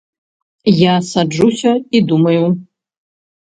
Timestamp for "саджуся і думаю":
1.09-2.41